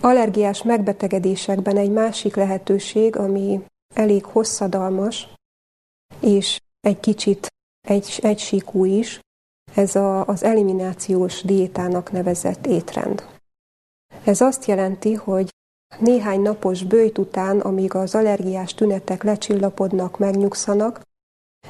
Allergiás 0.00 0.62
megbetegedésekben 0.62 1.76
egy 1.76 1.90
másik 1.90 2.36
lehetőség, 2.36 3.16
ami 3.16 3.64
elég 3.94 4.24
hosszadalmas, 4.24 5.28
és 6.20 6.60
egy 6.80 7.00
kicsit 7.00 7.46
egy, 7.88 8.18
egysíkú 8.22 8.84
is, 8.84 9.20
ez 9.74 9.96
a, 9.96 10.26
az 10.26 10.42
eliminációs 10.42 11.42
diétának 11.42 12.12
nevezett 12.12 12.66
étrend. 12.66 13.24
Ez 14.24 14.40
azt 14.40 14.64
jelenti, 14.64 15.14
hogy 15.14 15.50
néhány 15.98 16.40
napos 16.40 16.84
bőjt 16.84 17.18
után, 17.18 17.60
amíg 17.60 17.94
az 17.94 18.14
allergiás 18.14 18.74
tünetek 18.74 19.22
lecsillapodnak, 19.22 20.18
megnyugszanak, 20.18 21.06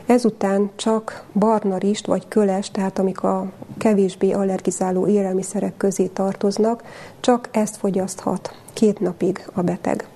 Ezután 0.07 0.70
csak 0.77 1.27
barna 1.33 1.77
rist 1.77 2.07
vagy 2.07 2.29
köles, 2.29 2.70
tehát 2.70 2.98
amik 2.98 3.22
a 3.22 3.53
kevésbé 3.79 4.33
allergizáló 4.33 5.07
élelmiszerek 5.07 5.77
közé 5.77 6.07
tartoznak, 6.07 6.83
csak 7.20 7.48
ezt 7.53 7.77
fogyaszthat 7.77 8.55
két 8.72 9.01
napig 9.01 9.51
a 9.55 9.62
beteg. 9.62 10.09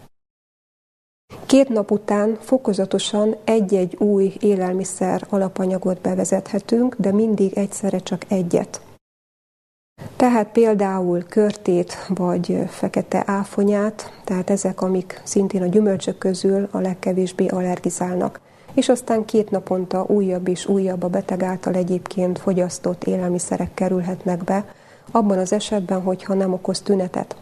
Két 1.46 1.68
nap 1.68 1.90
után 1.90 2.38
fokozatosan 2.40 3.36
egy-egy 3.44 3.96
új 3.96 4.32
élelmiszer 4.40 5.26
alapanyagot 5.28 6.00
bevezethetünk, 6.00 6.96
de 6.98 7.12
mindig 7.12 7.58
egyszerre 7.58 7.98
csak 7.98 8.24
egyet. 8.28 8.80
Tehát 10.16 10.48
például 10.48 11.22
körtét 11.22 11.96
vagy 12.08 12.58
fekete 12.68 13.22
áfonyát, 13.26 14.20
tehát 14.24 14.50
ezek, 14.50 14.80
amik 14.80 15.20
szintén 15.24 15.62
a 15.62 15.66
gyümölcsök 15.66 16.18
közül 16.18 16.68
a 16.70 16.78
legkevésbé 16.78 17.46
allergizálnak 17.46 18.40
és 18.74 18.88
aztán 18.88 19.24
két 19.24 19.50
naponta 19.50 20.04
újabb 20.08 20.48
és 20.48 20.66
újabb 20.66 21.02
a 21.02 21.08
beteg 21.08 21.42
által 21.42 21.74
egyébként 21.74 22.38
fogyasztott 22.38 23.04
élelmiszerek 23.04 23.74
kerülhetnek 23.74 24.44
be, 24.44 24.64
abban 25.10 25.38
az 25.38 25.52
esetben, 25.52 26.02
hogyha 26.02 26.34
nem 26.34 26.52
okoz 26.52 26.80
tünetet. 26.80 27.36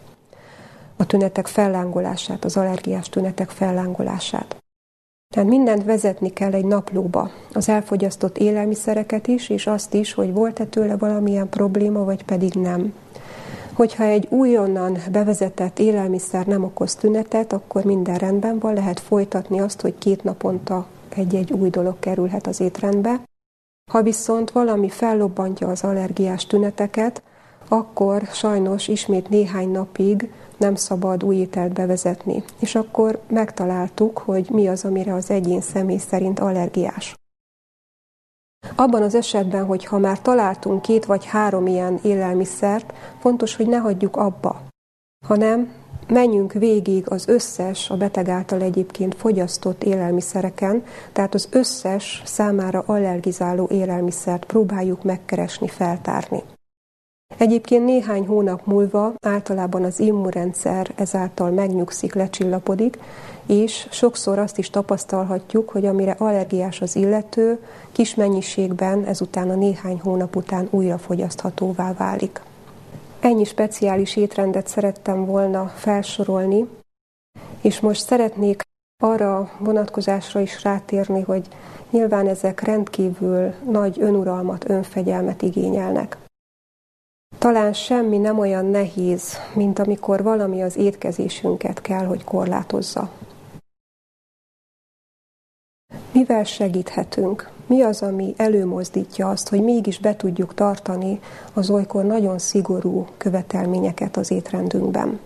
A 0.97 1.05
tünetek 1.05 1.47
fellángolását, 1.47 2.45
az 2.45 2.57
allergiás 2.57 3.09
tünetek 3.09 3.49
fellángolását. 3.49 4.55
Tehát 5.33 5.49
mindent 5.49 5.83
vezetni 5.83 6.29
kell 6.29 6.53
egy 6.53 6.65
naplóba, 6.65 7.29
az 7.53 7.69
elfogyasztott 7.69 8.37
élelmiszereket 8.37 9.27
is, 9.27 9.49
és 9.49 9.67
azt 9.67 9.93
is, 9.93 10.13
hogy 10.13 10.33
volt-e 10.33 10.65
tőle 10.65 10.97
valamilyen 10.97 11.49
probléma, 11.49 12.03
vagy 12.03 12.23
pedig 12.23 12.53
nem. 12.53 12.93
Hogyha 13.73 14.03
egy 14.03 14.27
újonnan 14.29 14.97
bevezetett 15.11 15.79
élelmiszer 15.79 16.45
nem 16.45 16.63
okoz 16.63 16.95
tünetet, 16.95 17.53
akkor 17.53 17.83
minden 17.83 18.17
rendben 18.17 18.59
van, 18.59 18.73
lehet 18.73 18.99
folytatni 18.99 19.59
azt, 19.59 19.81
hogy 19.81 19.97
két 19.97 20.23
naponta 20.23 20.87
egy-egy 21.17 21.53
új 21.53 21.69
dolog 21.69 21.99
kerülhet 21.99 22.47
az 22.47 22.59
étrendbe. 22.59 23.23
Ha 23.91 24.01
viszont 24.01 24.51
valami 24.51 24.89
fellobbantja 24.89 25.67
az 25.67 25.83
allergiás 25.83 26.45
tüneteket, 26.45 27.23
akkor 27.67 28.21
sajnos 28.21 28.87
ismét 28.87 29.29
néhány 29.29 29.69
napig 29.69 30.31
nem 30.57 30.75
szabad 30.75 31.23
új 31.23 31.35
ételt 31.35 31.73
bevezetni. 31.73 32.43
És 32.59 32.75
akkor 32.75 33.21
megtaláltuk, 33.27 34.17
hogy 34.17 34.49
mi 34.49 34.67
az, 34.67 34.85
amire 34.85 35.13
az 35.13 35.29
egyén 35.29 35.61
személy 35.61 35.97
szerint 35.97 36.39
allergiás. 36.39 37.15
Abban 38.75 39.01
az 39.01 39.15
esetben, 39.15 39.65
hogy 39.65 39.85
ha 39.85 39.97
már 39.97 40.21
találtunk 40.21 40.81
két 40.81 41.05
vagy 41.05 41.25
három 41.25 41.67
ilyen 41.67 41.99
élelmiszert, 42.03 42.93
fontos, 43.19 43.55
hogy 43.55 43.67
ne 43.67 43.77
hagyjuk 43.77 44.15
abba, 44.15 44.61
hanem 45.25 45.73
menjünk 46.07 46.53
végig 46.53 47.09
az 47.09 47.27
összes 47.27 47.89
a 47.89 47.97
beteg 47.97 48.29
által 48.29 48.61
egyébként 48.61 49.15
fogyasztott 49.15 49.83
élelmiszereken, 49.83 50.83
tehát 51.13 51.33
az 51.33 51.47
összes 51.51 52.21
számára 52.25 52.83
allergizáló 52.85 53.67
élelmiszert 53.71 54.45
próbáljuk 54.45 55.03
megkeresni, 55.03 55.67
feltárni. 55.67 56.43
Egyébként 57.37 57.85
néhány 57.85 58.27
hónap 58.27 58.65
múlva 58.65 59.13
általában 59.19 59.83
az 59.83 59.99
immunrendszer 59.99 60.91
ezáltal 60.95 61.49
megnyugszik, 61.49 62.13
lecsillapodik, 62.13 62.97
és 63.45 63.87
sokszor 63.91 64.39
azt 64.39 64.57
is 64.57 64.69
tapasztalhatjuk, 64.69 65.69
hogy 65.69 65.85
amire 65.85 66.15
allergiás 66.17 66.81
az 66.81 66.95
illető, 66.95 67.59
kis 67.91 68.15
mennyiségben 68.15 69.03
ezután 69.03 69.49
a 69.49 69.55
néhány 69.55 69.99
hónap 70.03 70.35
után 70.35 70.67
újra 70.69 70.97
fogyaszthatóvá 70.97 71.93
válik. 71.93 72.41
Ennyi 73.21 73.43
speciális 73.43 74.15
étrendet 74.15 74.67
szerettem 74.67 75.25
volna 75.25 75.67
felsorolni, 75.67 76.67
és 77.61 77.79
most 77.79 78.05
szeretnék 78.05 78.61
arra 79.03 79.51
vonatkozásra 79.59 80.39
is 80.39 80.63
rátérni, 80.63 81.21
hogy 81.21 81.47
nyilván 81.89 82.27
ezek 82.27 82.59
rendkívül 82.59 83.53
nagy 83.65 83.99
önuralmat, 83.99 84.69
önfegyelmet 84.69 85.41
igényelnek. 85.41 86.17
Talán 87.37 87.73
semmi 87.73 88.17
nem 88.17 88.39
olyan 88.39 88.65
nehéz, 88.65 89.37
mint 89.55 89.79
amikor 89.79 90.23
valami 90.23 90.61
az 90.61 90.77
étkezésünket 90.77 91.81
kell, 91.81 92.05
hogy 92.05 92.23
korlátozza. 92.23 93.11
Mivel 96.13 96.43
segíthetünk? 96.43 97.49
Mi 97.67 97.81
az, 97.81 98.01
ami 98.01 98.33
előmozdítja 98.37 99.29
azt, 99.29 99.49
hogy 99.49 99.61
mégis 99.63 99.99
be 99.99 100.15
tudjuk 100.15 100.53
tartani 100.53 101.19
az 101.53 101.69
olykor 101.69 102.05
nagyon 102.05 102.39
szigorú 102.39 103.07
követelményeket 103.17 104.17
az 104.17 104.31
étrendünkben? 104.31 105.19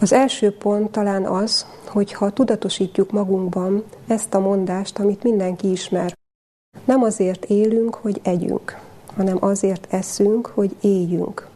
Az 0.00 0.12
első 0.12 0.56
pont 0.56 0.90
talán 0.90 1.26
az, 1.26 1.66
hogy 1.86 2.12
ha 2.12 2.30
tudatosítjuk 2.30 3.10
magunkban 3.10 3.84
ezt 4.06 4.34
a 4.34 4.38
mondást, 4.38 4.98
amit 4.98 5.22
mindenki 5.22 5.70
ismer. 5.70 6.16
Nem 6.84 7.02
azért 7.02 7.44
élünk, 7.44 7.94
hogy 7.94 8.20
együnk, 8.22 8.80
hanem 9.06 9.36
azért 9.40 9.92
eszünk, 9.92 10.46
hogy 10.46 10.76
éljünk. 10.80 11.48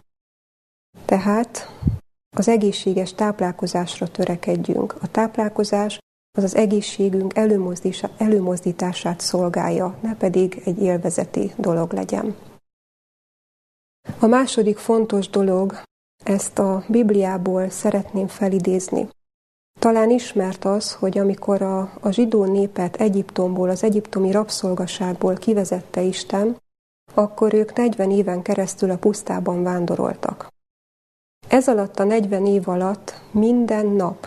Tehát 1.05 1.69
az 2.37 2.49
egészséges 2.49 3.15
táplálkozásra 3.15 4.09
törekedjünk. 4.09 4.95
A 5.01 5.11
táplálkozás 5.11 5.99
az 6.39 6.45
az 6.45 6.55
egészségünk 6.55 7.33
előmozdítását 8.17 9.21
szolgálja, 9.21 9.99
ne 10.03 10.17
pedig 10.17 10.63
egy 10.65 10.83
élvezeti 10.83 11.53
dolog 11.57 11.93
legyen. 11.93 12.37
A 14.21 14.27
második 14.27 14.77
fontos 14.77 15.29
dolog, 15.29 15.83
ezt 16.25 16.59
a 16.59 16.85
Bibliából 16.89 17.69
szeretném 17.69 18.27
felidézni. 18.27 19.09
Talán 19.79 20.11
ismert 20.11 20.65
az, 20.65 20.95
hogy 20.95 21.19
amikor 21.19 21.63
a, 21.63 21.81
a 22.01 22.11
zsidó 22.11 22.45
népet 22.45 22.97
Egyiptomból, 22.97 23.69
az 23.69 23.83
egyiptomi 23.83 24.31
rabszolgaságból 24.31 25.35
kivezette 25.35 26.01
Isten, 26.01 26.57
akkor 27.15 27.55
ők 27.55 27.73
40 27.73 28.11
éven 28.11 28.43
keresztül 28.43 28.91
a 28.91 28.97
pusztában 28.97 29.63
vándoroltak. 29.63 30.49
Ez 31.49 31.69
alatt 31.69 31.99
a 31.99 32.05
40 32.05 32.47
év 32.47 32.69
alatt 32.69 33.21
minden 33.31 33.87
nap 33.87 34.27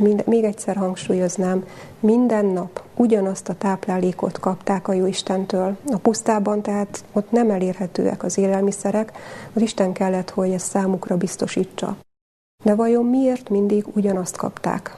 mind, 0.00 0.26
még 0.26 0.44
egyszer 0.44 0.76
hangsúlyoznám, 0.76 1.64
minden 2.00 2.44
nap 2.44 2.82
ugyanazt 2.96 3.48
a 3.48 3.54
táplálékot 3.54 4.38
kapták 4.38 4.88
a 4.88 4.92
Jóistentől. 4.92 5.76
A 5.86 5.98
pusztában 5.98 6.62
tehát 6.62 7.04
ott 7.12 7.30
nem 7.30 7.50
elérhetőek 7.50 8.22
az 8.22 8.38
élelmiszerek, 8.38 9.12
az 9.52 9.62
Isten 9.62 9.92
kellett, 9.92 10.30
hogy 10.30 10.50
ezt 10.50 10.70
számukra 10.70 11.16
biztosítsa. 11.16 11.96
De 12.64 12.74
vajon 12.74 13.04
miért 13.04 13.48
mindig 13.48 13.84
ugyanazt 13.94 14.36
kapták? 14.36 14.96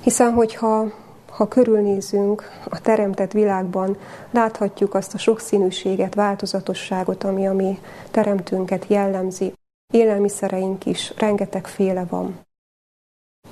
Hiszen, 0.00 0.32
hogyha 0.32 0.92
ha 1.30 1.48
körülnézünk 1.48 2.50
a 2.70 2.80
teremtett 2.80 3.32
világban, 3.32 3.96
láthatjuk 4.30 4.94
azt 4.94 5.14
a 5.14 5.18
sokszínűséget, 5.18 6.14
változatosságot, 6.14 7.24
ami 7.24 7.46
a 7.46 7.52
mi 7.52 7.78
teremtőnket 8.10 8.86
jellemzi. 8.86 9.52
Élelmiszereink 9.92 10.86
is 10.86 11.12
rengetegféle 11.16 12.04
van 12.04 12.40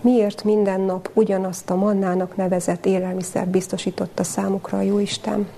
miért 0.00 0.44
minden 0.44 0.80
nap 0.80 1.10
ugyanazt 1.14 1.70
a 1.70 1.74
mannának 1.74 2.36
nevezett 2.36 2.86
élelmiszer 2.86 3.48
biztosította 3.48 4.24
számukra 4.24 4.78
a 4.78 4.82
Jóisten. 4.82 5.48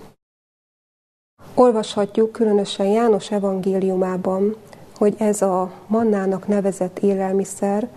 Olvashatjuk 1.55 2.33
különösen 2.33 2.87
János 2.87 3.31
evangéliumában, 3.31 4.57
hogy 4.97 5.15
ez 5.19 5.43
a 5.43 5.73
mannának 5.87 6.47
nevezett 6.47 6.99
élelmiszer, 6.99 7.89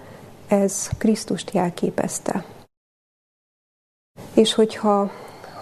ez 0.47 0.89
Krisztust 0.97 1.51
jelképezte. 1.51 2.45
És 4.33 4.53
hogyha 4.53 5.11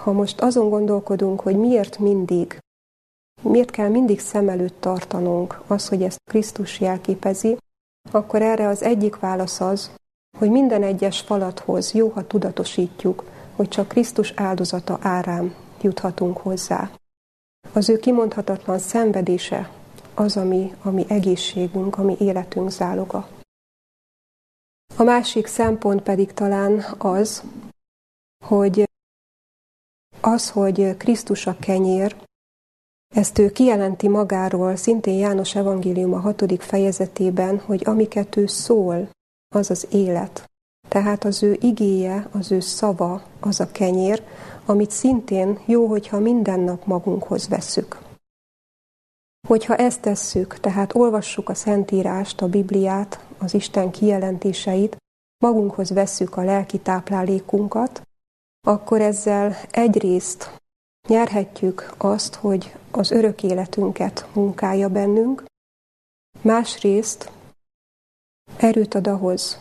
ha 0.03 0.11
most 0.11 0.41
azon 0.41 0.69
gondolkodunk, 0.69 1.39
hogy 1.39 1.57
miért 1.57 1.99
mindig, 1.99 2.57
miért 3.41 3.71
kell 3.71 3.89
mindig 3.89 4.19
szem 4.19 4.49
előtt 4.49 4.81
tartanunk 4.81 5.61
az, 5.67 5.87
hogy 5.87 6.03
ezt 6.03 6.21
Krisztus 6.31 6.79
jelképezi, 6.79 7.57
akkor 8.11 8.41
erre 8.41 8.67
az 8.67 8.81
egyik 8.81 9.19
válasz 9.19 9.59
az, 9.59 9.91
hogy 10.37 10.49
minden 10.49 10.83
egyes 10.83 11.19
falathoz 11.19 11.91
jó, 11.91 12.09
ha 12.09 12.27
tudatosítjuk, 12.27 13.23
hogy 13.55 13.67
csak 13.67 13.87
Krisztus 13.87 14.33
áldozata 14.35 14.97
árán 15.01 15.55
juthatunk 15.81 16.37
hozzá. 16.37 16.91
Az 17.73 17.89
ő 17.89 17.97
kimondhatatlan 17.97 18.79
szenvedése 18.79 19.71
az, 20.13 20.37
ami, 20.37 20.73
ami 20.83 21.05
egészségünk, 21.07 21.97
ami 21.97 22.15
életünk 22.19 22.69
záloga. 22.69 23.27
A 24.97 25.03
másik 25.03 25.47
szempont 25.47 26.01
pedig 26.01 26.33
talán 26.33 26.85
az, 26.97 27.43
hogy 28.45 28.89
az, 30.21 30.49
hogy 30.51 30.97
Krisztus 30.97 31.47
a 31.47 31.55
kenyér, 31.59 32.15
ezt 33.15 33.37
ő 33.37 33.51
kijelenti 33.51 34.07
magáról, 34.07 34.75
szintén 34.75 35.17
János 35.17 35.55
evangélium 35.55 36.13
a 36.13 36.19
hatodik 36.19 36.61
fejezetében, 36.61 37.59
hogy 37.59 37.81
amiket 37.85 38.35
ő 38.35 38.45
szól, 38.45 39.09
az 39.55 39.69
az 39.69 39.87
élet. 39.91 40.51
Tehát 40.87 41.23
az 41.23 41.43
ő 41.43 41.57
igéje, 41.61 42.27
az 42.31 42.51
ő 42.51 42.59
szava, 42.59 43.23
az 43.39 43.59
a 43.59 43.71
kenyér, 43.71 44.23
amit 44.65 44.91
szintén 44.91 45.59
jó, 45.65 45.87
hogyha 45.87 46.19
minden 46.19 46.59
nap 46.59 46.85
magunkhoz 46.85 47.47
veszük. 47.47 48.01
Hogyha 49.47 49.75
ezt 49.75 50.01
tesszük, 50.01 50.59
tehát 50.59 50.95
olvassuk 50.95 51.49
a 51.49 51.53
Szentírást, 51.53 52.41
a 52.41 52.47
Bibliát, 52.47 53.25
az 53.37 53.53
Isten 53.53 53.91
kijelentéseit, 53.91 54.97
magunkhoz 55.43 55.89
vesszük 55.89 56.37
a 56.37 56.43
lelki 56.43 56.79
táplálékunkat, 56.79 58.01
akkor 58.67 59.01
ezzel 59.01 59.55
egyrészt 59.71 60.61
nyerhetjük 61.07 61.93
azt, 61.97 62.35
hogy 62.35 62.75
az 62.91 63.11
örök 63.11 63.43
életünket 63.43 64.27
munkálja 64.33 64.89
bennünk, 64.89 65.43
másrészt 66.41 67.31
erőt 68.57 68.93
ad 68.93 69.07
ahhoz, 69.07 69.59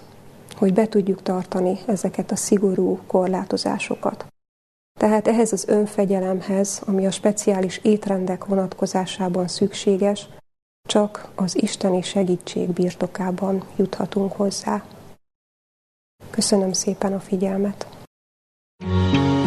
hogy 0.57 0.73
be 0.73 0.89
tudjuk 0.89 1.23
tartani 1.23 1.79
ezeket 1.87 2.31
a 2.31 2.37
szigorú 2.37 3.01
korlátozásokat. 3.07 4.27
Tehát 5.01 5.29
ehhez 5.29 5.53
az 5.53 5.69
önfegyelemhez, 5.69 6.83
ami 6.87 7.07
a 7.07 7.11
speciális 7.11 7.79
étrendek 7.79 8.45
vonatkozásában 8.45 9.49
szükséges, 9.49 10.29
csak 10.89 11.29
az 11.35 11.63
isteni 11.63 12.03
segítség 12.03 12.69
birtokában 12.69 13.65
juthatunk 13.77 14.33
hozzá. 14.33 14.85
Köszönöm 16.31 16.73
szépen 16.73 17.13
a 17.13 17.21
figyelmet! 17.21 17.87
thank 18.83 19.15
you 19.15 19.42